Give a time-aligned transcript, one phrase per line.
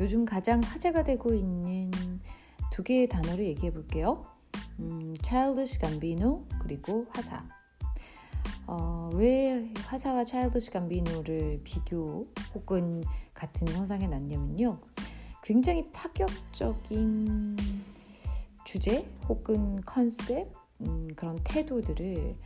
[0.00, 1.90] 요즘 가장 화제가 되고 있는
[2.72, 4.22] 두 개의 단어를 얘기해 볼게요.
[4.78, 7.44] 음, childish gambino 그리고 화사.
[8.66, 12.24] 어, 왜 화사와 childish gambino를 비교
[12.54, 14.80] 혹은 같은 선상에 놨냐면요.
[15.42, 17.58] 굉장히 파격적인
[18.64, 22.36] 주제 혹은 컨셉 음, 그런 태도들을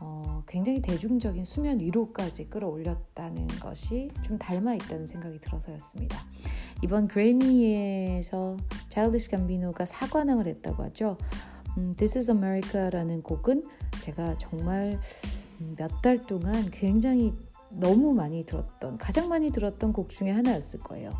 [0.00, 6.16] 어, 굉장히 대중적인 수면 위로까지 끌어올렸다는 것이 좀 닮아 있다는 생각이 들어서였습니다.
[6.82, 8.56] 이번 그래미에서
[8.90, 11.16] Childish Gambino가 사관왕을 했다고 하죠.
[11.76, 13.64] 음, This is America라는 곡은
[14.00, 15.00] 제가 정말
[15.60, 17.34] 음, 몇달 동안 굉장히
[17.70, 21.12] 너무 많이 들었던 가장 많이 들었던 곡 중에 하나였을 거예요.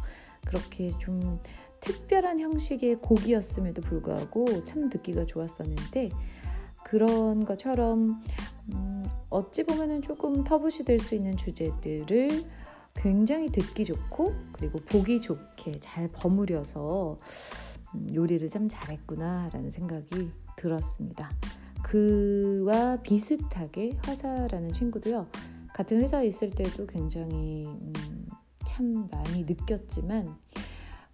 [0.47, 1.41] 그렇게 좀
[1.81, 6.11] 특별한 형식의 곡이었음에도 불구하고 참 듣기가 좋았었는데
[6.85, 8.23] 그런 것처럼
[8.73, 12.45] 음, 어찌 보면은 조금 터부시 될 수 있는 주제들을
[12.95, 17.19] 굉장히 듣기 좋고 그리고 보기 좋게 잘 버무려서
[17.95, 21.31] 음, 요리를 참 잘했구나라는 생각이 들었습니다.
[21.83, 25.29] 그와 비슷하게 화사라는 친구도요.
[25.73, 27.93] 같은 회사에 있을 때도 굉장히 음,
[28.65, 30.37] 참 많이 느꼈지만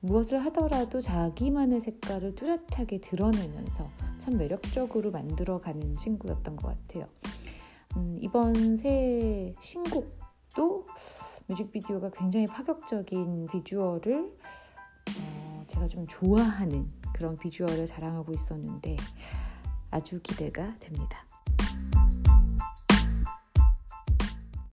[0.05, 7.09] 무엇을 하더라도 자기만의 색깔을 뚜렷하게 드러내면서 참 매력적으로 만들어가는 친구였던 것 같아요.
[7.97, 10.87] 음, 이번 새 신곡도
[11.47, 14.37] 뮤직비디오가 굉장히 파격적인 비주얼을
[15.21, 18.97] 어, 제가 좀 좋아하는 그런 비주얼을 자랑하고 있었는데
[19.91, 21.25] 아주 기대가 됩니다.